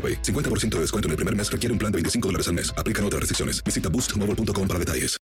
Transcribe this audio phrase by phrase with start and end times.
[0.00, 0.22] AroPay.
[0.22, 2.72] 50% de descuento en el primer mes requiere un plan de 25 dólares al mes.
[2.78, 3.62] Aplican otras restricciones.
[3.62, 5.18] Visita boostmobile.com para detalles.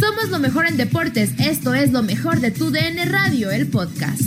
[0.00, 1.38] Somos lo mejor en deportes.
[1.38, 4.22] Esto es lo mejor de tu DN Radio, el podcast.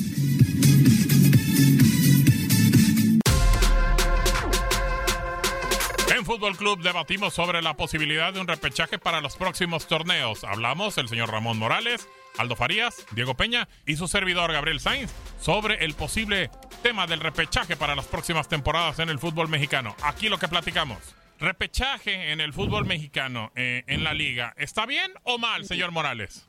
[6.16, 10.44] En Fútbol Club debatimos sobre la posibilidad de un repechaje para los próximos torneos.
[10.44, 12.08] Hablamos el señor Ramón Morales,
[12.38, 16.50] Aldo Farías, Diego Peña y su servidor Gabriel Sainz sobre el posible
[16.82, 19.96] tema del repechaje para las próximas temporadas en el fútbol mexicano.
[20.02, 20.98] Aquí lo que platicamos.
[21.40, 24.54] Repechaje en el fútbol mexicano, eh, en la liga.
[24.58, 26.48] ¿Está bien o mal, señor Morales?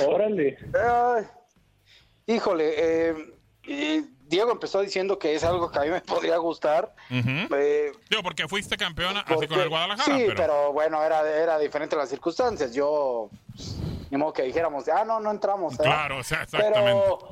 [0.00, 0.58] Órale.
[2.26, 6.94] Híjole, eh, Diego empezó diciendo que es algo que a mí me podría gustar.
[7.10, 10.18] Eh, Yo, porque fuiste campeona así con el Guadalajara.
[10.18, 10.36] Sí, pero...
[10.36, 12.74] pero, bueno, era, era diferente las circunstancias.
[12.74, 13.76] Yo, pues,
[14.10, 15.74] ni modo que dijéramos, ah, no, no entramos.
[15.74, 15.82] ¿eh?
[15.82, 16.82] Claro, o sea, exactamente.
[16.82, 17.28] Pero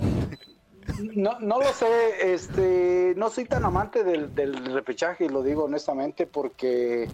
[1.14, 5.64] no, no lo sé, este, no soy tan amante del, del repechaje, y lo digo
[5.64, 7.08] honestamente, porque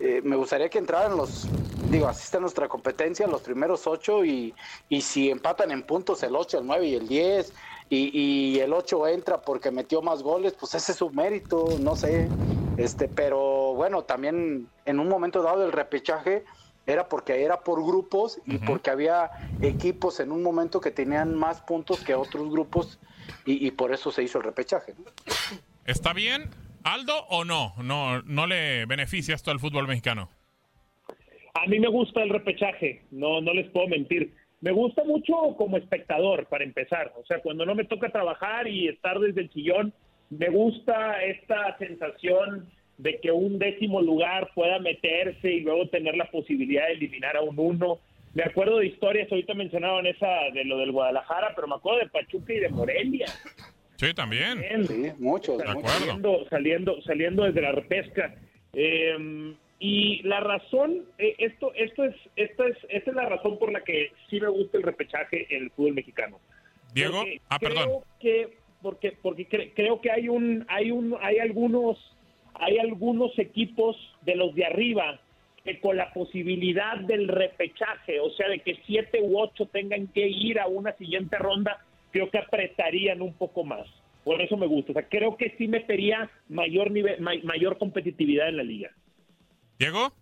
[0.00, 1.46] eh, me gustaría que entraran los,
[1.90, 4.54] digo, así está nuestra competencia, los primeros ocho, y,
[4.88, 7.52] y si empatan en puntos el 8, el 9 y el 10,
[7.90, 8.10] y,
[8.56, 12.28] y el 8 entra porque metió más goles, pues ese es su mérito, no sé.
[12.78, 16.44] Este, pero bueno, también en un momento dado del repechaje
[16.86, 21.60] era porque era por grupos y porque había equipos en un momento que tenían más
[21.60, 22.98] puntos que otros grupos
[23.46, 24.94] y, y por eso se hizo el repechaje.
[24.98, 25.04] ¿no?
[25.84, 26.50] ¿Está bien,
[26.84, 27.74] Aldo, o no?
[27.82, 30.28] No, no le beneficia esto al fútbol mexicano.
[31.54, 34.34] A mí me gusta el repechaje, no, no les puedo mentir.
[34.60, 37.12] Me gusta mucho como espectador, para empezar.
[37.16, 39.92] O sea, cuando no me toca trabajar y estar desde el sillón,
[40.30, 46.30] me gusta esta sensación de que un décimo lugar pueda meterse y luego tener la
[46.30, 47.98] posibilidad de eliminar a un uno.
[48.34, 52.08] Me acuerdo de historias, ahorita mencionaban esa de lo del Guadalajara, pero me acuerdo de
[52.08, 53.26] Pachuca y de Morelia.
[53.96, 54.62] Sí, también.
[54.86, 55.58] Sí, muchos.
[55.58, 55.88] De acuerdo.
[55.88, 58.34] saliendo, saliendo, saliendo desde la repesca.
[58.72, 63.72] Eh, y la razón, eh, esto, esto es, esta es, esta es la razón por
[63.72, 66.38] la que sí me gusta el repechaje en el fútbol mexicano.
[66.94, 68.00] Diego, Porque ah, creo perdón.
[68.20, 68.48] Que,
[68.80, 72.11] porque, porque cre- creo que hay un, hay un, hay algunos,
[72.54, 75.20] hay algunos equipos de los de arriba
[75.64, 80.26] que con la posibilidad del repechaje, o sea, de que siete u ocho tengan que
[80.28, 83.86] ir a una siguiente ronda, creo que apretarían un poco más.
[84.24, 84.92] Por eso me gusta.
[84.92, 88.90] O sea, creo que sí metería mayor nivel, ma- mayor competitividad en la liga.
[89.78, 90.12] Diego.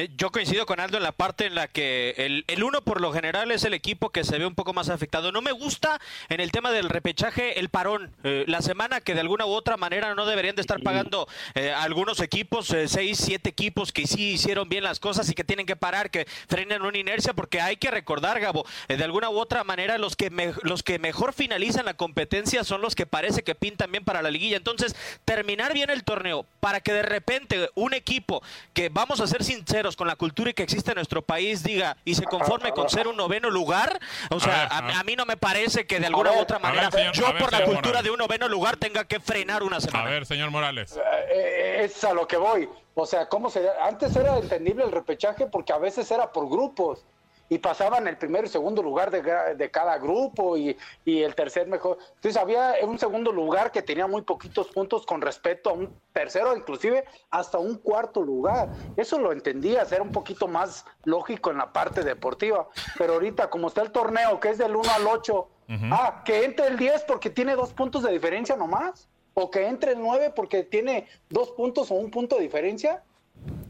[0.00, 3.02] Eh, yo coincido con Aldo en la parte en la que el, el uno por
[3.02, 5.30] lo general es el equipo que se ve un poco más afectado.
[5.30, 6.00] No me gusta
[6.30, 9.76] en el tema del repechaje el parón, eh, la semana que de alguna u otra
[9.76, 14.70] manera no deberían de estar pagando eh, algunos equipos, seis, siete equipos que sí hicieron
[14.70, 17.90] bien las cosas y que tienen que parar, que frenen una inercia, porque hay que
[17.90, 20.30] recordar, Gabo, de alguna u otra manera los que,
[20.62, 24.30] los que mejor finalizan la competencia son los que parece que pintan bien para la
[24.30, 24.56] liguilla.
[24.56, 28.42] Entonces, terminar bien el torneo para que de repente un equipo
[28.72, 32.14] que vamos a ser sinceros con la cultura que existe en nuestro país diga y
[32.14, 33.98] se conforme con ser un noveno lugar,
[34.30, 37.52] o sea, a, mí no me parece que de alguna u otra manera yo por
[37.52, 40.06] la cultura de un noveno lugar tenga que frenar una semana.
[40.06, 40.96] A ver, señor Morales.
[40.96, 41.00] Eh,
[41.32, 42.68] eh, es a lo que voy.
[42.94, 43.72] O sea, ¿cómo sería?
[43.82, 47.04] Antes era entendible el repechaje porque a veces era por grupos
[47.50, 51.98] y pasaban el primer y segundo lugar de, cada grupo y, el tercer mejor.
[52.14, 56.56] Entonces había un segundo lugar que tenía muy poquitos puntos con respecto a un tercero,
[56.56, 58.68] inclusive hasta un cuarto lugar.
[58.96, 62.68] Eso lo entendía, era un poquito más lógico en la parte deportiva.
[62.96, 65.48] Pero ahorita, como está el torneo, que es del 1 al 8,
[65.90, 69.08] ah, que entre el 10 porque tiene dos puntos de diferencia nomás.
[69.34, 73.02] O que entre el 9 porque tiene dos puntos o un punto de diferencia.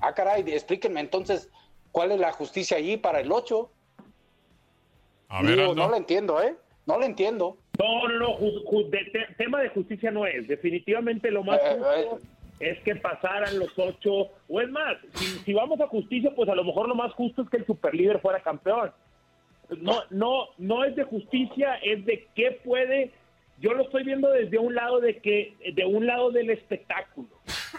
[0.03, 1.49] Ah, caray, explíquenme entonces
[1.93, 3.71] ¿Cuál es la justicia allí para el 8?
[5.29, 6.55] A ver, no lo entiendo, ¿eh?
[6.87, 7.57] No lo entiendo.
[7.79, 8.37] No, no, no.
[9.39, 10.47] tema de justicia no es.
[10.49, 12.21] Definitivamente lo más eh, justo
[12.61, 12.71] eh.
[12.71, 14.29] es que pasaran los ocho.
[14.49, 14.97] O es más,
[15.45, 18.21] si, vamos a justicia, pues a lo mejor lo más justo es que el superlíder
[18.21, 18.93] fuera campeón.
[19.79, 23.13] No, no, no es de justicia, es de qué puede.
[23.61, 27.29] Yo lo estoy viendo desde un lado de que, de un lado del espectáculo.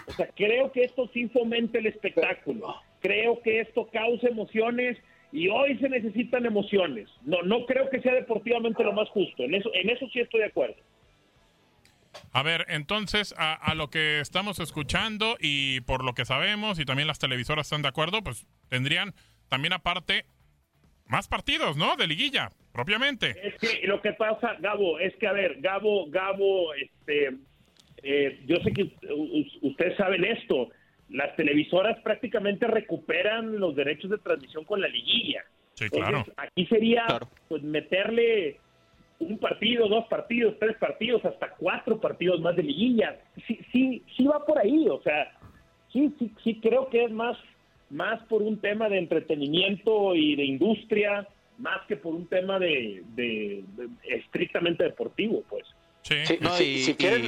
[0.06, 4.96] O sea, creo que esto sí fomenta el espectáculo creo que esto causa emociones
[5.32, 7.08] y hoy se necesitan emociones.
[7.22, 9.42] No, no creo que sea deportivamente lo más justo.
[9.42, 10.76] En eso, en eso sí estoy de acuerdo.
[12.32, 17.08] A ver, entonces, a, lo que estamos escuchando y por lo que sabemos, y también
[17.08, 19.14] las televisoras están de acuerdo, pues tendrían
[19.48, 20.24] también aparte
[21.06, 21.96] más partidos, ¿no?
[21.96, 23.34] De liguilla, propiamente.
[23.42, 27.36] Es que lo que pasa, Gabo, es que, a ver, Gabo, Gabo, este,
[28.02, 28.90] eh, yo sé que
[29.62, 30.68] ustedes saben esto,
[31.12, 35.44] las televisoras prácticamente recuperan los derechos de transmisión con la liguilla.
[35.74, 36.24] Sí, claro.
[36.36, 37.06] aquí sería
[37.48, 38.58] pues meterle
[39.18, 43.20] un partido, dos partidos, tres partidos, hasta cuatro partidos más de liguilla.
[43.46, 45.32] Sí, sí, sí va por ahí, o sea,
[45.92, 47.38] sí, sí, sí creo que es más,
[47.90, 53.64] más por un tema de entretenimiento y de industria, más que por un tema de
[54.04, 55.64] estrictamente deportivo, pues.
[56.02, 56.24] Sí.
[56.26, 57.22] si, quieren,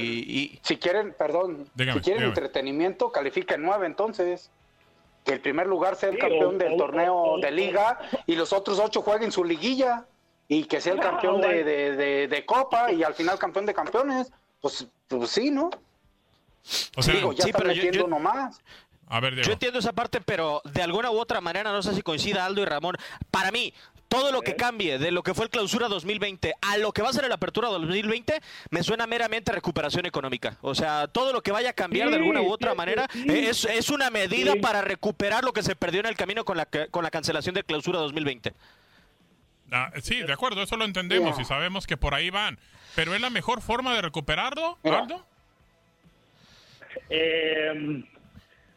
[0.61, 4.51] si quieren, perdón, si quieren entretenimiento, califiquen nueve entonces.
[5.23, 9.01] Que el primer lugar sea el campeón del torneo de liga y los otros ocho
[9.01, 10.05] jueguen su liguilla
[10.47, 14.31] y que sea el campeón de, copa y al final campeón de campeones.
[14.61, 15.69] Pues, pues sí, ¿no?
[16.95, 18.59] O sea, Digo, ya pero metiendo nomás.
[19.07, 22.01] A ver, Yo entiendo esa parte, pero de alguna u otra manera, no sé si
[22.01, 22.95] coincida Aldo y Ramón.
[23.29, 23.73] Para mí,
[24.15, 27.09] todo lo que cambie de lo que fue el clausura 2020 a lo que va
[27.09, 28.39] a ser el apertura 2020
[28.69, 30.57] me suena meramente recuperación económica.
[30.61, 33.89] O sea, todo lo que vaya a cambiar de alguna u otra manera es, es,
[33.89, 37.11] una medida para recuperar lo que se perdió en el camino con la, con la
[37.11, 38.53] cancelación de clausura 2020.
[39.71, 42.57] Ah, sí, de acuerdo, eso lo entendemos y sabemos que por ahí van.
[42.95, 45.25] Pero es la mejor forma de recuperarlo, Aldo.
[47.09, 48.03] Eh,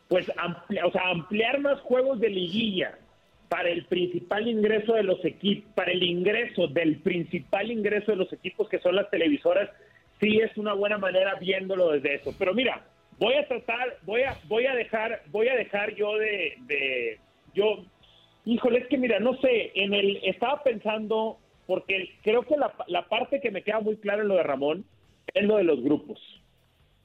[0.09, 2.99] pues o sea, ampliar más juegos de liguilla
[3.49, 8.33] para el principal ingreso de los equipos, para el ingreso del principal ingreso de los
[8.33, 9.71] equipos que son las televisoras,
[10.21, 12.35] sí es una buena manera viéndolo desde eso.
[12.39, 12.85] Pero mira,
[13.19, 17.19] voy a tratar, voy a, voy a dejar, voy a dejar yo de, de
[17.55, 17.85] yo,
[18.45, 23.09] híjole, es que mira, no sé, en el, estaba pensando, porque creo que la, la
[23.09, 24.85] parte que me queda muy clara en lo de Ramón
[25.35, 26.21] es lo de los grupos.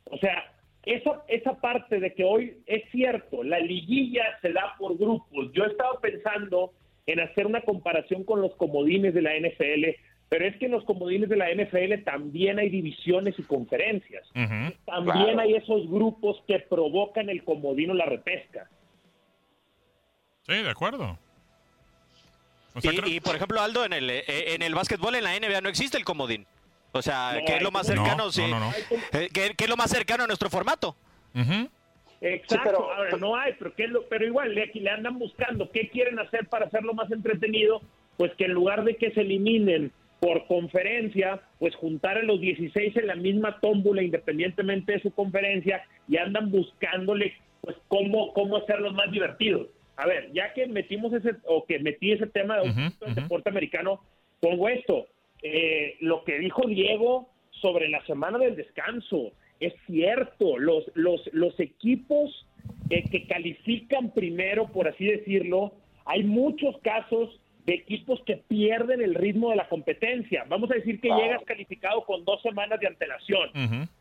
[0.06, 0.54] O sea,
[0.86, 5.52] esa, esa parte de que hoy es cierto, la liguilla se da por grupos.
[5.54, 6.74] Yo he estado pensando
[7.06, 10.00] en hacer una comparación con los comodines de la NFL,
[10.30, 14.28] pero es que en los comodines de la NFL también hay divisiones y conferencias.
[14.86, 18.70] También hay esos grupos que provocan el comodino la repesca.
[20.48, 21.18] Sí, de acuerdo.
[22.82, 25.98] y, por ejemplo, Aldo, en el, eh, en el básquetbol en la NBA no existe
[25.98, 26.46] el comodín.
[26.94, 28.32] O sea, ¿qué es lo más cercano?
[28.32, 28.44] sí,
[29.12, 30.96] eh, ¿qué, es lo más cercano a nuestro formato?
[32.22, 36.20] Exacto, pero, no hay, pero, ¿qué lo, pero igual le, le andan buscando qué quieren
[36.20, 37.82] hacer para hacerlo más entretenido,
[38.16, 42.96] pues que en lugar de que se eliminen por conferencia, pues juntar a los 16
[42.96, 48.94] en la misma tómbula independientemente de su conferencia y andan buscándole pues cómo, cómo hacerlos
[48.94, 49.68] más divertidos.
[49.98, 54.02] A ver, ya que metimos ese, o que metí ese tema de deporte americano,
[54.40, 55.08] pongo esto,
[55.44, 59.34] eh, lo que dijo Diego sobre la semana del descanso.
[59.60, 62.48] Es cierto, los, los, los equipos
[62.90, 65.74] eh, que califican primero, por así decirlo,
[66.06, 70.46] hay muchos casos de equipos que pierden el ritmo de la competencia.
[70.50, 73.50] Vamos a decir que llegas calificado con dos semanas de antelación,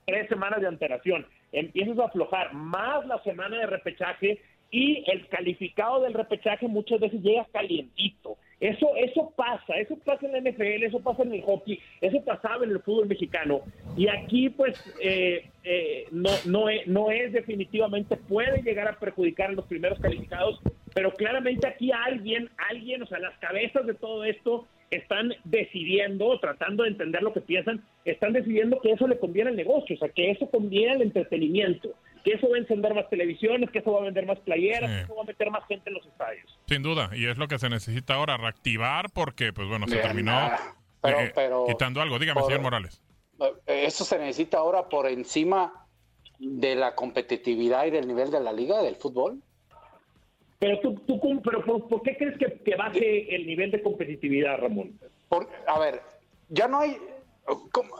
[0.04, 6.02] tres semanas de antelación, empiezas a aflojar más la semana de repechaje y el calificado
[6.02, 8.36] del repechaje muchas veces llega calientito.
[8.62, 12.64] Eso, eso pasa, eso pasa en la NFL, eso pasa en el hockey, eso pasaba
[12.64, 13.62] en el fútbol mexicano.
[13.96, 19.50] Y aquí, pues, eh, eh, no, no, es, no es definitivamente, puede llegar a perjudicar
[19.50, 20.60] a los primeros calificados,
[20.94, 26.84] pero claramente aquí alguien, alguien, o sea, las cabezas de todo esto están decidiendo, tratando
[26.84, 30.10] de entender lo que piensan, están decidiendo que eso le conviene al negocio, o sea,
[30.10, 34.00] que eso conviene al entretenimiento, que eso va a encender más televisiones, que eso va
[34.00, 36.58] a vender más playeras, que eso va a meter más gente en los estadios.
[36.68, 40.50] Sin duda, y es lo que se necesita ahora, reactivar, porque, pues bueno, se terminó
[41.00, 42.18] pero, eh, pero, quitando algo.
[42.18, 43.02] Dígame, por- señor Morales.
[43.66, 45.72] Eso se necesita ahora por encima
[46.38, 49.40] de la competitividad y del nivel de la liga del fútbol.
[50.60, 53.82] Pero tú, tú cum- pero ¿por, por qué crees que, que baje el nivel de
[53.82, 54.96] competitividad, Ramón?
[55.28, 56.00] Por- a ver,
[56.50, 56.96] ya no hay...
[57.72, 57.96] ¿cómo?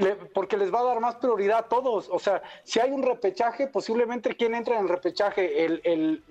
[0.00, 2.08] Le- porque les va a dar más prioridad a todos.
[2.10, 6.24] O sea, si hay un repechaje, posiblemente quién entra en el repechaje, el, el,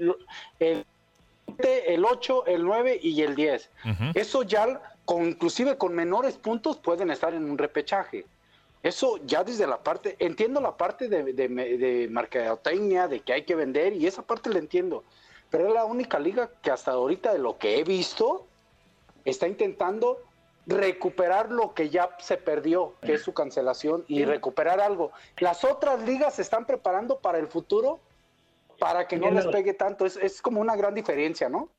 [0.60, 0.86] el,
[1.60, 3.70] el 8, el 9 y el 10.
[4.16, 8.26] Eso ya, con, inclusive con menores puntos, pueden estar en un repechaje.
[8.82, 13.44] Eso ya desde la parte, entiendo la parte de, de, de mercadotecnia, de que hay
[13.44, 15.04] que vender, y esa parte la entiendo.
[15.50, 18.46] Pero es la única liga que hasta ahorita, de lo que he visto,
[19.26, 20.18] está intentando
[20.70, 25.12] recuperar lo que ya se perdió, que es su cancelación, y recuperar algo.
[25.40, 28.00] Las otras ligas se están preparando para el futuro
[28.80, 30.06] para que no les pegue tanto.
[30.06, 31.70] Es, es como una gran diferencia, ¿no?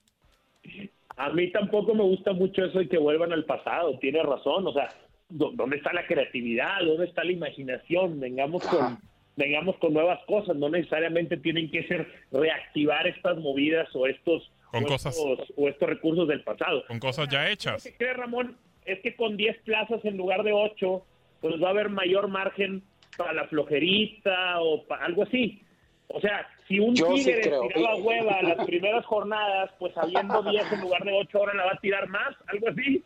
[1.17, 4.73] A mí tampoco me gusta mucho eso de que vuelvan al pasado, tiene razón, o
[4.73, 4.89] sea,
[5.29, 6.81] ¿dó- ¿dónde está la creatividad?
[6.85, 8.21] ¿Dónde está la imaginación?
[8.21, 8.99] Vengamos con,
[9.37, 14.85] vengamos con nuevas cosas, no necesariamente tienen que ser reactivar estas movidas o estos, Con
[14.85, 15.17] o cosas.
[15.17, 16.85] estos, o estos recursos del pasado.
[16.87, 17.87] Con cosas ya hechas.
[17.99, 18.57] ¿Qué Ramón?
[18.87, 21.05] Es que con 10 plazas en lugar de 8,
[21.41, 22.83] pues va a haber mayor margen
[23.17, 25.63] para la flojerita o para algo así.
[26.09, 27.69] O sea, si un Yo sí Tigre creo.
[27.69, 31.73] tiraba hueva las primeras jornadas, pues habiendo 10 en lugar de 8, ahora la va
[31.73, 33.05] a tirar más, algo así.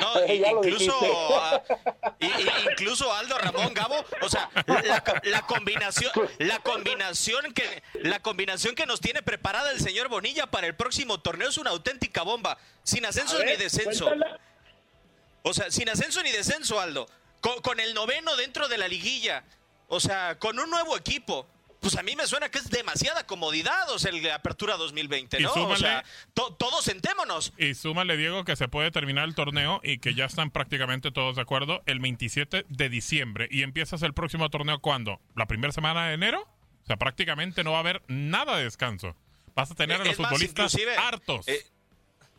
[0.00, 0.94] No, Eh, incluso,
[2.70, 4.48] incluso Aldo Ramón Gabo, o sea,
[4.84, 10.08] la, co- la combinación, la combinación que, la combinación que nos tiene preparada el señor
[10.08, 14.06] Bonilla para el próximo torneo es una auténtica bomba, sin ascenso ver, ni descenso.
[14.06, 14.38] cuéntala.
[15.46, 17.06] O sea, sin ascenso ni descenso, Aldo.
[17.40, 19.44] Con, con el noveno dentro de la liguilla.
[19.88, 21.46] O sea, con un nuevo equipo.
[21.80, 25.38] Pues a mí me suena que es demasiada comodidad, o sea, el de Apertura 2020,
[25.38, 25.52] Y ¿no?
[25.52, 27.52] O sea, to- todos sentémonos.
[27.58, 31.36] Y súmale, Diego, que se puede terminar el torneo y que ya están prácticamente todos
[31.36, 33.48] de acuerdo el 27 de diciembre.
[33.50, 35.20] ¿Y empiezas el próximo torneo cuándo?
[35.36, 36.48] ¿La primera semana de enero?
[36.84, 39.14] O sea, prácticamente no va a haber nada de descanso.
[39.54, 41.46] Vas a tener a los Es más, futbolistas hartos.
[41.48, 41.66] eh,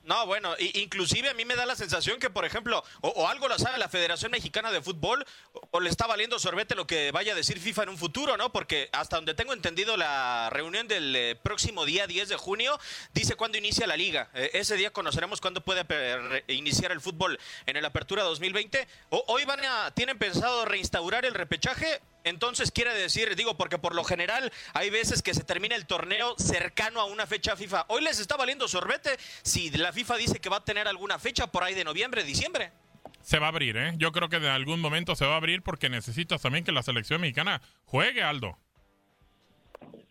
[0.05, 3.57] No, bueno, inclusive a mí me da la sensación que, por ejemplo, o, algo lo
[3.57, 5.25] sabe la Federación Mexicana de Fútbol,
[5.71, 8.51] o, le está valiendo sorbete lo que vaya a decir FIFA en un futuro, ¿no?
[8.53, 12.79] Porque hasta donde tengo entendido la reunión del eh, próximo día 10 de junio
[13.13, 14.29] dice cuándo inicia la liga.
[14.35, 15.83] Eh, ese día conoceremos cuándo puede
[16.49, 18.87] iniciar el fútbol en el Apertura 2020.
[19.09, 21.99] O- hoy van a, tienen pensado reinstaurar el repechaje.
[22.25, 26.33] Entonces quiere decir, digo, porque por lo general hay veces que se termina el torneo
[26.37, 27.85] cercano a una fecha FIFA.
[27.87, 29.11] Hoy les está valiendo sorbete
[29.43, 32.71] si la FIFA dice que va a tener alguna fecha por ahí de noviembre, diciembre.
[33.21, 33.93] Se va a abrir, ¿eh?
[33.97, 36.81] Yo creo que de algún momento se va a abrir porque necesitas también que la
[36.81, 38.57] selección mexicana juegue, Aldo.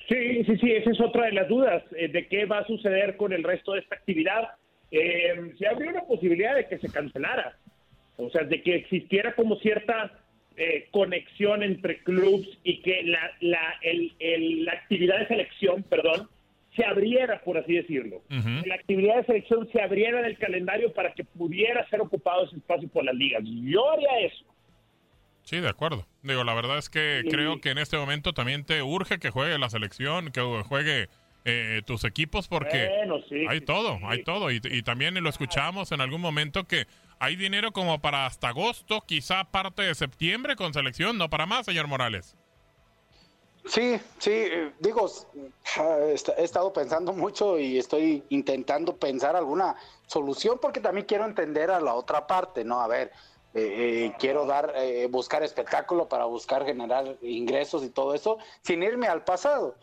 [0.09, 3.16] Sí, sí, sí, esa es otra de las dudas, eh, de qué va a suceder
[3.16, 4.50] con el resto de esta actividad.
[4.92, 7.56] Eh, se abrió una posibilidad de que se cancelara,
[8.18, 10.24] o sea, de que existiera como cierta
[10.56, 16.28] eh, conexión entre clubs y que la, la, el- el- la actividad de selección, perdón,
[16.76, 18.23] se abriera, por así decirlo.
[18.66, 22.88] La actividad de selección se abriera del calendario para que pudiera ser ocupado ese espacio
[22.88, 23.42] por las ligas.
[23.44, 24.44] Yo haría eso.
[25.42, 26.06] Sí, de acuerdo.
[26.23, 27.28] Digo, la verdad es que Sí.
[27.28, 31.08] creo que en este momento también te urge que juegue la selección, que juegue
[31.44, 34.04] eh, tus equipos, porque Bueno, sí, hay sí, todo, sí.
[34.06, 34.50] hay todo.
[34.50, 36.86] Y, y también lo escuchamos en algún momento que
[37.18, 41.66] hay dinero como para hasta agosto, quizá parte de septiembre con selección, no para más,
[41.66, 42.36] señor Morales.
[43.66, 45.10] Sí, sí, eh, digo,
[46.06, 49.74] he estado pensando mucho y estoy intentando pensar alguna
[50.06, 52.82] solución porque también quiero entender a la otra parte, ¿no?
[52.82, 53.10] A ver,
[53.54, 58.82] eh, eh, quiero dar, eh, buscar espectáculo para buscar generar ingresos y todo eso sin
[58.82, 59.76] irme al pasado.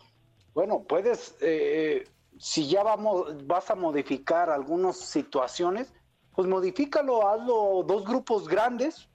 [0.54, 2.06] Bueno, puedes, eh,
[2.38, 5.92] si ya vamos, vas a modificar algunas situaciones,
[6.34, 9.08] pues modifícalo, hazlo dos grupos grandes,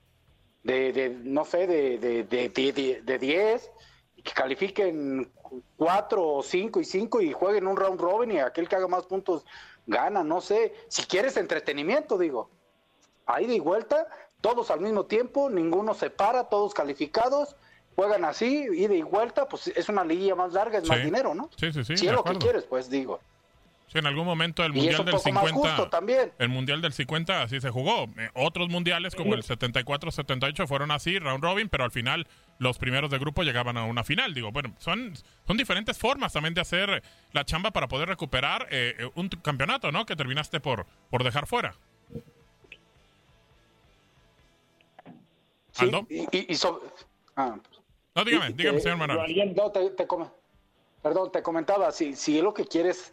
[0.62, 3.70] de, no sé, de, de, de, de, 10,
[4.22, 5.30] que califiquen
[5.76, 9.06] cuatro o cinco y cinco y jueguen un round robin y aquel que haga más
[9.06, 9.46] puntos
[9.86, 10.74] gana, no sé.
[10.88, 12.50] Si quieres entretenimiento, digo.
[13.26, 14.08] Ahí de vuelta,
[14.40, 17.56] todos al mismo tiempo, ninguno se para, todos calificados,
[17.98, 21.50] juegan así, ida y vuelta, pues es una liguilla más larga, es más dinero, ¿no?
[21.56, 21.96] Sí, sí, sí.
[21.96, 23.18] Si es lo que quieres, pues digo.
[23.88, 25.90] Sí, en algún momento el Mundial del 50.
[26.38, 28.04] El Mundial del 50 así se jugó.
[28.16, 32.28] Eh, otros mundiales como el 74-78 fueron así, round robin, pero al final
[32.60, 34.32] los primeros de grupo llegaban a una final.
[34.32, 35.14] Digo, bueno, son,
[35.44, 37.02] son diferentes formas también de hacer
[37.32, 40.06] la chamba para poder recuperar eh, eh, un campeonato, ¿no?
[40.06, 41.74] Que terminaste por, por dejar fuera.
[45.78, 46.06] ¿Aldo?
[46.08, 46.28] Y,
[47.34, 47.56] ah.
[48.18, 49.54] No, dígame, dígame, señor Manuel.
[49.54, 49.92] No, te,
[51.02, 53.12] Perdón, te comentaba, si, si lo que quieres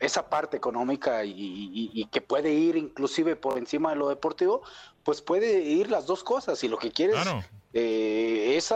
[0.00, 4.62] esa parte económica y, que puede ir inclusive por encima de lo deportivo,
[5.04, 6.64] pues puede ir las dos cosas.
[6.64, 7.18] Y lo que quieres
[7.74, 8.74] eh, es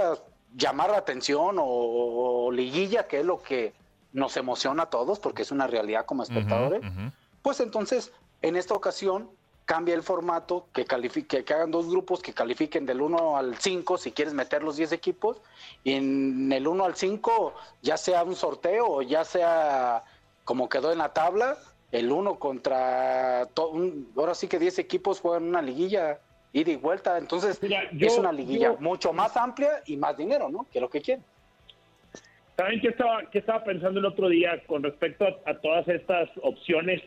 [0.54, 3.72] llamar la atención o, liguilla, que es lo que
[4.12, 6.82] nos emociona a todos, porque es una realidad como espectadores,
[7.40, 9.30] pues entonces en esta ocasión
[9.66, 13.98] cambia el formato, que, califique, que hagan dos grupos que califiquen del 1 al 5
[13.98, 15.42] si quieres meter los 10 equipos,
[15.84, 20.04] y en el 1 al 5 ya sea un sorteo o ya sea
[20.44, 21.58] como quedó en la tabla,
[21.90, 23.42] el uno contra,
[24.16, 26.20] ahora sí que 10 equipos juegan una liguilla,
[26.52, 30.66] ida y vuelta, entonces es una liguilla mucho más amplia y más dinero, ¿no?
[30.72, 31.24] Que lo que quieren.
[32.56, 37.02] ¿Saben qué estaba, qué estaba pensando el otro día con respecto a, todas estas opciones?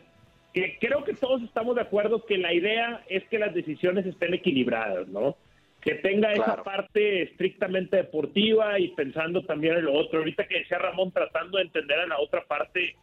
[0.52, 4.34] Que creo que todos estamos de acuerdo que la idea es que las decisiones estén
[4.34, 5.36] equilibradas, ¿no?
[5.80, 10.18] Que tenga esa parte estrictamente deportiva y pensando también en lo otro.
[10.18, 12.96] Ahorita que decía Ramón tratando de entender a la otra parte,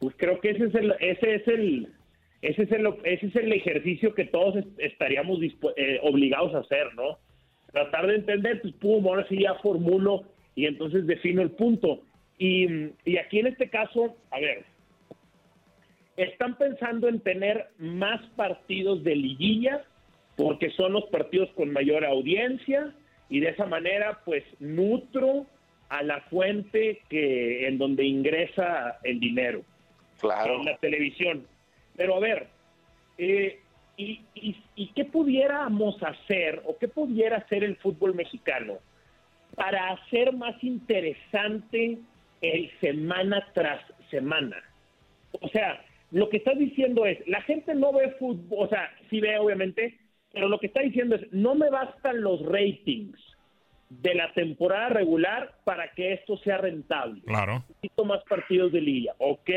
[0.00, 1.92] pues creo que ese es el, ese es el,
[2.42, 5.40] ese es el, ese es el ejercicio que todos estaríamos
[5.76, 7.18] eh, obligados a hacer, ¿no?
[7.72, 12.02] Tratar de entender, pues pum, ahora sí ya formulo y entonces defino el punto.
[12.38, 12.66] Y,
[13.04, 14.64] y aquí en este caso, a ver,
[16.18, 19.84] están pensando en tener más partidos de liguilla
[20.36, 22.92] porque son los partidos con mayor audiencia
[23.28, 25.46] y de esa manera pues nutro
[25.88, 29.62] a la fuente que en donde ingresa el dinero
[30.20, 30.56] claro.
[30.56, 31.46] en la televisión.
[31.96, 32.48] Pero a ver,
[33.16, 33.60] eh,
[33.96, 38.74] y, y, qué pudiéramos hacer o qué pudiera hacer el fútbol mexicano
[39.56, 41.98] para hacer más interesante
[42.40, 44.62] el semana tras semana?
[45.40, 49.20] O sea, lo que está diciendo es, la gente no ve fútbol, o sea, sí
[49.20, 49.98] ve obviamente,
[50.32, 53.18] pero lo que está diciendo es, no me bastan los ratings
[53.90, 57.22] de la temporada regular para que esto sea rentable.
[57.22, 57.64] Claro.
[57.68, 59.14] Necesito más partidos de liga.
[59.18, 59.50] Ok,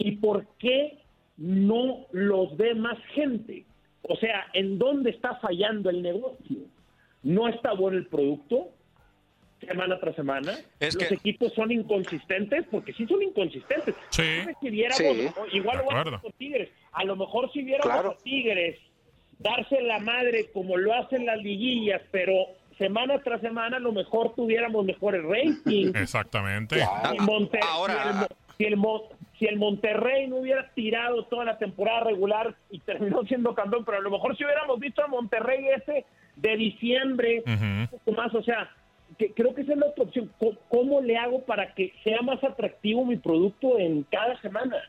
[0.00, 0.98] ¿Y por qué
[1.36, 3.66] no los ve más gente?
[4.02, 6.56] O sea, ¿en dónde está fallando el negocio?
[7.22, 8.70] ¿No está bueno el producto?
[9.66, 10.52] Semana tras semana.
[10.80, 13.94] los equipos son inconsistentes, porque sí son inconsistentes.
[14.10, 14.44] Sí.
[15.52, 15.82] igual
[16.20, 16.70] con Tigres.
[16.92, 18.78] A lo mejor si viéramos a Tigres
[19.38, 22.34] darse la madre como lo hacen las liguillas, pero
[22.78, 25.94] semana tras semana a lo mejor tuviéramos mejores ratings.
[25.94, 26.82] Exactamente.
[27.62, 28.78] Ahora, si el,
[29.38, 33.98] si el Monterrey no hubiera tirado toda la temporada regular y terminó siendo campeón, pero
[33.98, 36.04] a lo mejor si hubiéramos visto a Monterrey ese
[36.36, 38.70] de diciembre, un poco más, o sea,
[39.20, 40.32] que, creo que esa es la otra opción.
[40.68, 44.82] ¿Cómo le hago para que sea más atractivo mi producto en cada semana?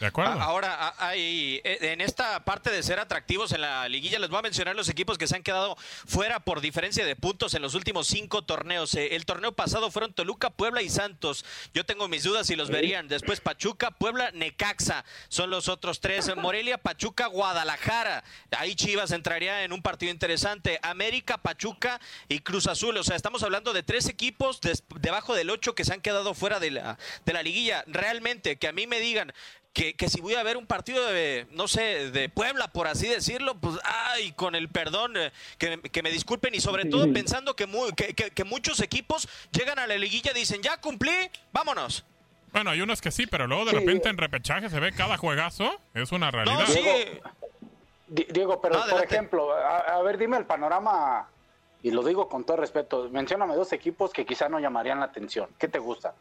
[0.00, 0.32] De acuerdo.
[0.32, 4.42] Ahora, hay, eh, en esta parte de ser atractivos en la liguilla, les voy a
[4.42, 8.06] mencionar los equipos que se han quedado fuera por diferencia de puntos en los últimos
[8.06, 8.94] cinco torneos.
[8.94, 11.46] Eh, el torneo pasado fueron Toluca, Puebla y Santos.
[11.72, 13.08] Yo tengo mis dudas si los verían.
[13.08, 15.04] Después Pachuca, Puebla, Necaxa.
[15.28, 16.34] Son los otros tres.
[16.36, 18.22] Morelia, Pachuca, Guadalajara.
[18.58, 20.78] Ahí Chivas entraría en un partido interesante.
[20.82, 22.96] América, Pachuca y Cruz Azul.
[22.98, 24.60] O sea, estamos hablando de tres equipos
[25.00, 27.82] debajo del ocho que se han quedado fuera de la, de la liguilla.
[27.86, 29.32] Realmente, que a mí me digan
[29.76, 33.54] que, si voy a ver un partido de, no sé, de Puebla, por así decirlo,
[33.58, 38.44] pues, ay, con el perdón, eh, que, me disculpen y sobre todo pensando que, que,
[38.44, 41.12] muchos equipos llegan a la liguilla y dicen, ya cumplí,
[41.52, 42.04] vámonos.
[42.52, 45.78] Bueno, hay unos que sí, pero luego de repente en repechaje se ve cada juegazo,
[45.92, 46.66] es una realidad.
[48.08, 51.28] Diego, pero por ejemplo, a, ver, dime el panorama,
[51.82, 55.50] y lo digo con todo respeto, mencióname dos equipos que quizá no llamarían la atención.
[55.58, 56.14] ¿Qué te gusta?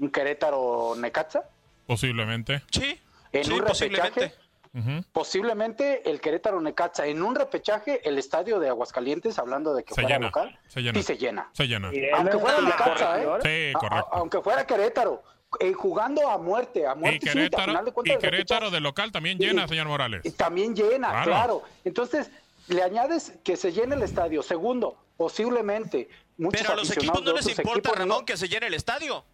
[0.00, 1.44] ¿Un Querétaro Necaxa?
[1.90, 2.62] Posiblemente.
[2.70, 3.00] Sí.
[3.32, 4.32] En un posiblemente.
[5.10, 10.20] Posiblemente el Querétaro Necaxa en un repechaje, el estadio de Aguascalientes, hablando de que fuera
[10.20, 10.94] local, se llena.
[11.00, 11.50] sí se llena.
[11.52, 11.90] Se llena.
[12.14, 13.26] Aunque fuera Necaxa, ¿eh?
[13.42, 14.08] Sí, correcto.
[14.12, 15.24] aunque fuera Querétaro,
[15.58, 17.16] eh, jugando a muerte, a muerte.
[17.16, 20.20] Y Querétaro, de, y Querétaro de local también llena, señor Morales.
[20.24, 21.24] Y también llena, claro.
[21.24, 21.62] claro.
[21.84, 22.30] Entonces,
[22.68, 24.44] le añades que se llene el estadio.
[24.44, 28.48] Segundo, posiblemente muchos Pero a los equipos no les importa, equipos no- Ramón, que se
[28.48, 29.24] llene el estadio.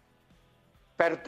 [0.95, 1.19] pero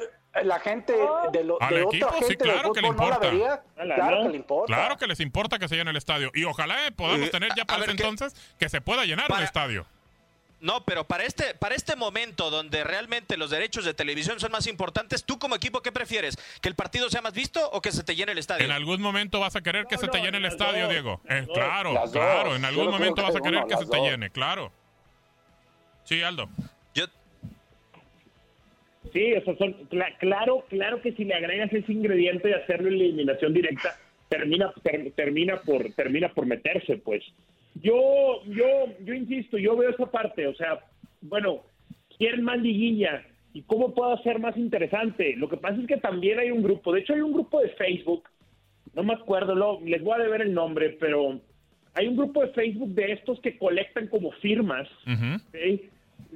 [0.44, 0.94] la gente
[1.32, 3.28] de, lo, Al de equipo, otra sí, del claro que le no la importa.
[3.30, 3.63] vería.
[3.76, 4.74] Claro que le importa.
[4.76, 6.32] Claro que les importa que se llene el estadio.
[6.34, 9.28] Y ojalá eh, podamos Eh, tener ya para ese ¿qué- entonces que se pueda llenar
[9.28, 9.86] Para- estadio.
[10.62, 14.68] No, pero para este, para este momento donde realmente los derechos de televisión son más
[14.68, 16.36] importantes, ¿tú como equipo qué prefieres?
[16.62, 18.65] ¿Que el partido sea más visto o que se te llene el estadio?
[18.65, 20.89] En algún momento vas a querer que No, se te no, llene el estadio, dos,
[20.92, 21.22] Diego.
[21.30, 21.58] Eh, dos.
[21.58, 22.56] claro, claro.
[22.58, 24.70] En algún momento vas a querer uno, que se te llene, claro.
[26.04, 26.50] Sí, Aldo.
[29.13, 32.89] Sí, o sea, son, cla- claro, claro que si le agregas ese ingrediente de hacerlo
[32.89, 33.95] en la eliminación directa,
[34.27, 37.23] termina, ter- termina por, termina por meterse, pues.
[37.81, 38.65] Yo, yo,
[39.05, 40.79] yo insisto, yo veo esa parte, o sea,
[41.21, 41.62] bueno,
[42.17, 45.35] quieren más liguilla y cómo puedo hacer más interesante.
[45.38, 47.69] Lo que pasa es que también hay un grupo, de hecho hay un grupo de
[47.69, 48.23] Facebook,
[48.93, 51.39] no me acuerdo, lo, les voy a deber el nombre, pero
[51.93, 54.88] hay un grupo de Facebook de estos que colectan como firmas.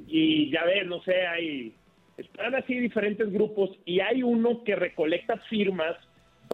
[0.08, 1.74] Y ya ves, no sé, hay,
[2.18, 5.96] están así diferentes grupos y hay uno que recolecta firmas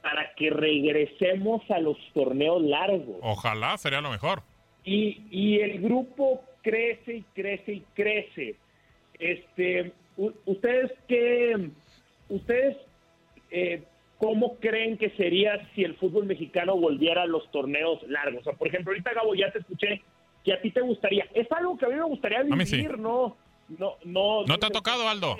[0.02, 3.18] para que regresemos a los torneos largos.
[3.22, 4.42] Ojalá sería lo mejor.
[4.84, 8.56] Y, y el grupo crece y crece y crece.
[9.18, 9.92] Este,
[10.46, 11.70] ustedes qué,
[12.30, 12.78] ustedes
[13.52, 13.84] eh,
[14.18, 18.42] cómo creen que sería si el fútbol mexicano volviera a los torneos largos.
[18.42, 20.02] O sea, por ejemplo, ahorita Gabo ya te escuché
[20.44, 21.26] que a ti te gustaría.
[21.34, 22.78] Es algo que a mí me gustaría sí.
[22.78, 23.36] vivir, no,
[23.78, 24.46] no, no.
[24.46, 25.38] ¿No te ha tocado, Aldo?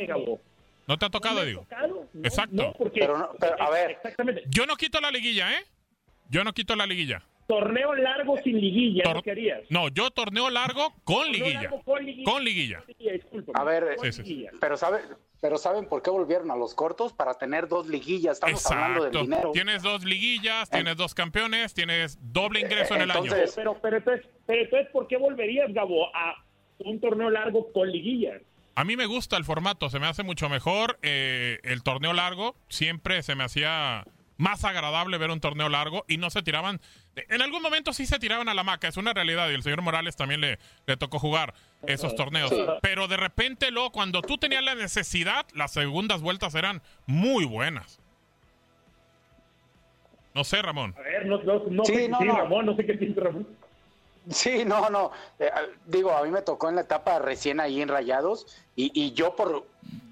[0.88, 1.62] ¿No te ha ¿No tocado, digo?
[1.62, 2.08] tocado?
[2.14, 2.56] No, Exacto.
[2.56, 3.92] no, porque- Pero no- pero, a ver.
[3.92, 4.44] Exactamente.
[4.50, 5.64] Yo no quito la liguilla, ¿eh?
[6.30, 7.22] Yo no quito la liguilla.
[7.48, 9.62] Torneo largo sin liguilla, Tor- ¿no querías?
[9.70, 11.62] No, yo torneo largo con Torneo liguilla.
[11.64, 12.32] largo con liguilla.
[12.32, 12.84] Con liguilla.
[13.56, 14.30] A ver, con Sí, sí.
[14.30, 14.52] liguilla.
[14.62, 15.00] Pero sabe,
[15.42, 18.34] pero saben por qué volvieron a los cortos para tener dos liguillas.
[18.34, 19.24] Estamos hablando del Exacto.
[19.32, 19.52] dinero.
[19.52, 23.32] Tienes dos liguillas, tienes dos campeones, tienes doble ingreso en el año.
[23.56, 26.36] Pero, pero, entonces, pero entonces, ¿por qué volverías, Gabo, a
[26.80, 28.34] un torneo largo con liguilla?
[28.76, 30.98] A mí me gusta el formato, se me hace mucho mejor.
[31.02, 34.06] eh, el torneo largo siempre se me hacía
[34.38, 36.80] más agradable ver un torneo largo y no se tiraban.
[37.28, 39.82] En algún momento sí se tiraban a la maca, es una realidad y el señor
[39.82, 41.54] Morales también le, le tocó jugar
[41.88, 42.50] esos torneos.
[42.82, 48.00] Pero de repente, luego, cuando tú tenías la necesidad, las segundas vueltas eran muy buenas.
[50.34, 50.96] No sé, Ramón.
[50.98, 52.38] A ver, no, no, no Sí, sé no, no.
[52.38, 53.46] Ramón, no sé qué piensa Ramón.
[54.30, 55.12] Sí, no, no.
[55.40, 55.50] Eh,
[55.86, 59.36] digo, a mí me tocó en la etapa recién ahí en Rayados y, y yo
[59.36, 59.66] por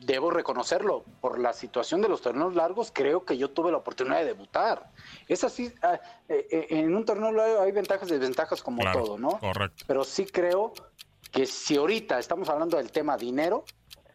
[0.08, 4.20] debo reconocerlo, por la situación de los torneos largos, creo que yo tuve la oportunidad
[4.20, 4.90] de debutar.
[5.28, 9.04] Es así, ah, eh, eh, en un torneo largo hay ventajas y desventajas como Claro,
[9.04, 9.38] todo, ¿no?
[9.40, 9.84] correcto.
[9.86, 10.74] Pero sí creo
[11.32, 13.66] que si ahorita estamos hablando del tema dinero,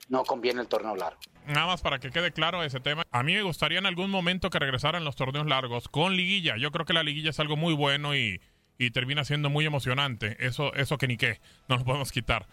[0.09, 1.21] no conviene el torneo largo.
[1.47, 3.03] Nada más para que quede claro ese tema.
[3.11, 6.57] A mí me gustaría en algún momento que regresaran los torneos largos con liguilla.
[6.57, 8.41] Yo creo que la liguilla es algo muy bueno y,
[8.79, 10.37] y termina siendo muy emocionante.
[10.41, 12.47] Eso, eso que ni qué, no lo podemos quitar.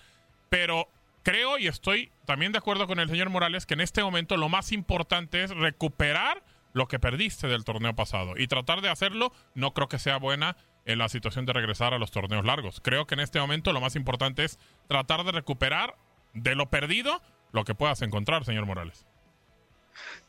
[0.49, 0.87] Pero
[1.23, 4.49] creo y estoy también de acuerdo con el señor Morales que en este momento lo
[4.49, 8.33] más importante es recuperar lo que perdiste del torneo pasado.
[8.37, 10.55] Y tratar de hacerlo no creo que sea buena
[10.85, 12.79] en la situación de regresar a los torneos largos.
[12.81, 15.95] Creo que en este momento lo más importante es tratar de recuperar
[16.33, 19.05] de lo perdido lo que puedas encontrar, señor Morales.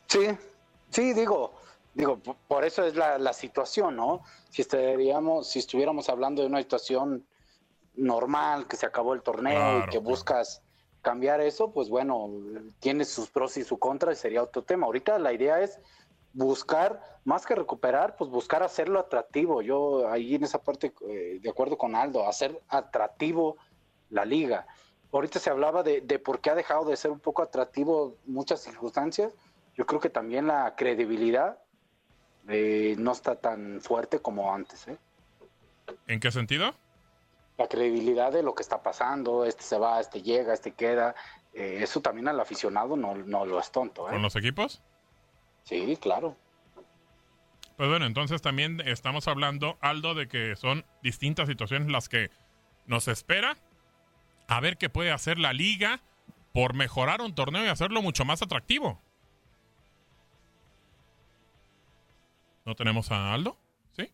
[0.07, 0.27] Sí,
[0.89, 1.53] sí, digo,
[1.93, 4.23] digo, por eso es la, la situación, ¿no?
[4.51, 7.25] Si estaríamos, si estuviéramos hablando de una situación
[7.95, 10.01] normal, que se acabó el torneo Claro, y que claro.
[10.03, 10.61] buscas
[11.01, 12.29] cambiar eso, pues bueno,
[12.79, 14.85] tiene sus pros y su contra y sería otro tema.
[14.85, 15.79] Ahorita la idea es
[16.33, 19.61] buscar, más que recuperar, pues buscar hacerlo atractivo.
[19.61, 23.57] Yo ahí en esa parte, eh, de acuerdo con Aldo, hacer atractivo
[24.09, 24.67] la liga.
[25.11, 28.61] Ahorita se hablaba de, de por qué ha dejado de ser un poco atractivo muchas
[28.61, 29.33] circunstancias.
[29.75, 31.57] Yo creo que también la credibilidad
[32.47, 34.87] eh, no está tan fuerte como antes.
[34.87, 34.97] ¿eh?
[36.07, 36.73] ¿En qué sentido?
[37.57, 41.15] La credibilidad de lo que está pasando, este se va, este llega, este queda,
[41.53, 44.07] eh, eso también al aficionado no, no lo es tonto.
[44.07, 44.11] ¿eh?
[44.11, 44.81] ¿Con los equipos?
[45.63, 46.35] Sí, claro.
[47.77, 52.29] Pues bueno, entonces también estamos hablando, Aldo, de que son distintas situaciones las que
[52.85, 53.57] nos espera.
[54.47, 56.01] A ver qué puede hacer la liga
[56.53, 59.01] por mejorar un torneo y hacerlo mucho más atractivo.
[62.65, 63.57] ¿No tenemos a Aldo?
[63.91, 64.07] ¿Sí?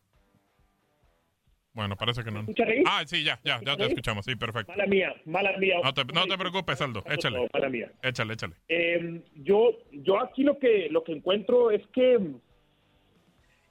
[1.73, 2.45] Bueno, parece que no.
[2.86, 4.71] Ah, sí, ya, ya, ya te escuchamos, sí, perfecto.
[4.71, 5.75] Mala mía, mala mía.
[5.83, 7.38] No te, no te preocupes, Aldo, échale.
[7.38, 7.91] No, mala mía.
[8.01, 8.55] Échale, échale.
[8.67, 12.13] Eh, yo, yo aquí lo que lo que encuentro es que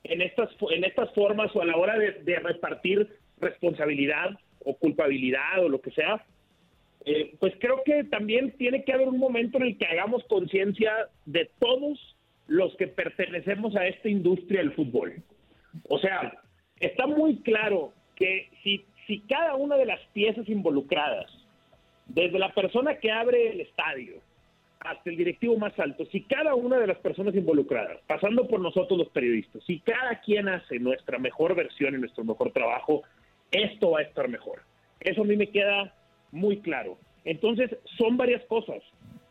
[0.04, 5.64] en estas en estas formas o a la hora de, de repartir responsabilidad o culpabilidad
[5.64, 6.24] o lo que sea,
[7.04, 11.08] eh, pues creo que también tiene que haber un momento en el que hagamos conciencia
[11.24, 12.15] de todos
[12.46, 15.14] los que pertenecemos a esta industria del fútbol.
[15.88, 16.32] O sea,
[16.80, 21.30] está muy claro que si, si cada una de las piezas involucradas
[22.06, 24.20] desde la persona que abre el estadio
[24.80, 28.98] hasta el directivo más alto, si cada una de las personas involucradas, pasando por nosotros
[28.98, 33.02] los periodistas, si cada quien hace nuestra mejor versión y nuestro mejor trabajo,
[33.50, 34.62] esto va a estar mejor.
[35.00, 35.92] Eso a mí me queda
[36.30, 36.98] muy claro.
[37.24, 38.82] Entonces, son varias cosas.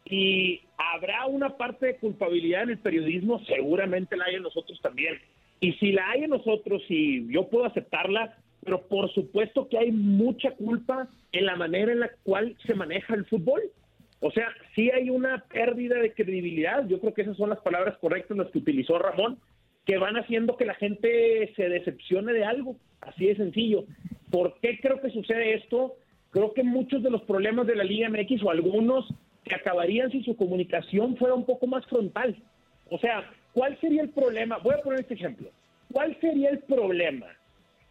[0.05, 5.15] Y habrá una parte de culpabilidad en el periodismo, seguramente la hay en nosotros también.
[5.59, 9.91] Y si la hay en nosotros, y yo puedo aceptarla, pero por supuesto que hay
[9.91, 13.61] mucha culpa en la manera en la cual se maneja el fútbol.
[14.19, 17.97] O sea, sí hay una pérdida de credibilidad, yo creo que esas son las palabras
[17.97, 19.39] correctas las que utilizó Ramón,
[19.85, 23.85] que van haciendo que la gente se decepcione de algo, así de sencillo.
[24.31, 25.93] ¿Por qué creo que sucede esto?
[26.31, 29.05] Creo que muchos de los problemas de la Liga MX o algunos
[29.45, 32.35] que acabarían si su comunicación fuera un poco más frontal.
[32.89, 34.57] O sea, ¿cuál sería el problema?
[34.57, 35.49] Voy a poner este ejemplo.
[35.91, 37.27] ¿Cuál sería el problema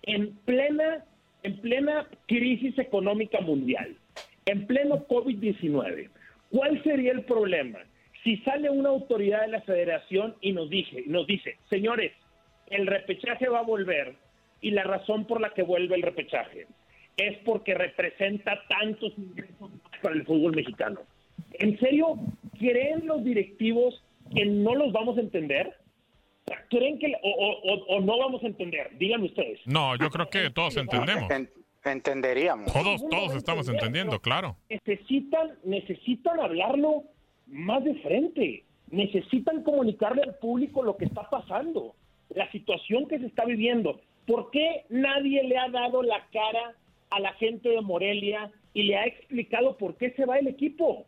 [0.02, 1.04] en plena,
[1.42, 3.96] en plena crisis económica mundial,
[4.46, 6.10] en pleno COVID-19?
[6.50, 7.78] ¿Cuál sería el problema
[8.24, 12.12] si sale una autoridad de la federación y nos dice, nos dice, señores,
[12.70, 14.14] el repechaje va a volver
[14.62, 16.66] y la razón por la que vuelve el repechaje
[17.16, 19.70] es porque representa tantos ingresos
[20.02, 21.00] para el fútbol mexicano.
[21.58, 22.16] ¿En serio
[22.58, 24.02] creen los directivos
[24.34, 25.74] que no los vamos a entender?
[26.68, 28.90] ¿Creen que o, no vamos a entender?
[28.98, 29.60] Díganme ustedes.
[29.66, 31.30] No, yo creo que todos entendemos.
[31.84, 32.72] entenderíamos.
[32.72, 34.56] Todos, todos estamos entendiendo, claro.
[34.68, 37.04] Necesitan, necesitan hablarlo
[37.46, 38.64] más de frente.
[38.90, 41.94] Necesitan comunicarle al público lo que está pasando,
[42.34, 44.00] la situación que se está viviendo.
[44.26, 46.74] ¿Por qué nadie le ha dado la cara
[47.10, 51.06] a la gente de Morelia y le ha explicado por qué se va el equipo?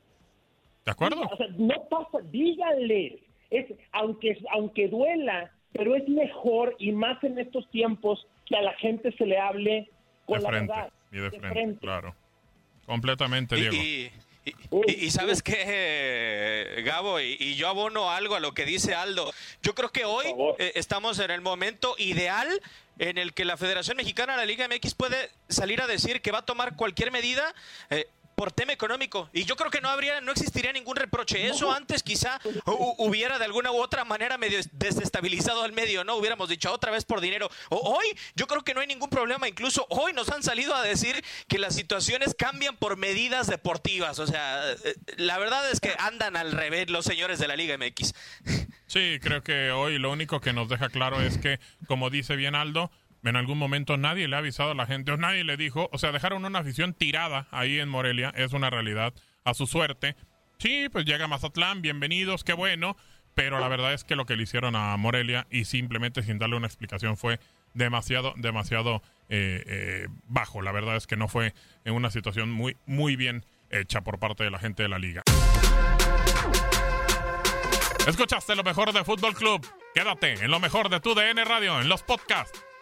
[0.86, 1.20] ¿De acuerdo?
[1.20, 3.18] O sea, no pasa, díganle.
[3.50, 8.72] Es, aunque, aunque duela, pero es mejor y más en estos tiempos que a la
[8.74, 9.90] gente se le hable
[10.24, 10.92] con la verdad.
[11.10, 12.14] Y de, frente, claro.
[12.86, 13.76] Completamente, Diego.
[14.86, 19.32] Y, sabes qué, Gabo, y, yo abono algo a lo que dice Aldo.
[19.60, 20.26] Yo creo que hoy
[20.58, 22.48] eh, estamos en el momento ideal
[22.98, 26.30] en el que la Federación Mexicana de la Liga MX puede salir a decir que
[26.30, 27.54] va a tomar cualquier medida
[27.90, 29.30] eh, por tema económico.
[29.32, 31.46] Y yo creo que no habría, no existiría ningún reproche.
[31.46, 32.38] Eso antes quizá
[32.98, 36.16] hubiera de alguna u otra manera medio desestabilizado al medio, ¿no?
[36.16, 37.50] Hubiéramos dicho otra vez por dinero.
[37.70, 39.48] hoy yo creo que no hay ningún problema.
[39.48, 44.18] Incluso hoy nos han salido a decir que las situaciones cambian por medidas deportivas.
[44.18, 47.78] O sea, eh, la verdad es que andan al revés los señores de la Liga
[47.78, 48.12] MX.
[48.86, 52.54] Sí, creo que hoy lo único que nos deja claro es que, como dice bien
[52.54, 52.90] Aldo,
[53.28, 55.98] en algún momento nadie le ha avisado a la gente o nadie le dijo, o
[55.98, 60.16] sea, dejaron una afición tirada ahí en Morelia, es una realidad, a su suerte.
[60.58, 62.96] Sí, pues llega Mazatlán, bienvenidos, qué bueno,
[63.34, 66.56] pero la verdad es que lo que le hicieron a Morelia y simplemente sin darle
[66.56, 67.38] una explicación fue
[67.74, 70.62] demasiado, demasiado eh, eh, bajo.
[70.62, 71.52] La verdad es que no fue
[71.84, 75.22] en una situación muy, muy bien hecha por parte de la gente de la liga.
[78.06, 79.66] Escuchaste lo mejor de Fútbol Club.
[79.94, 82.65] Quédate en lo mejor de tu DN Radio, en los podcasts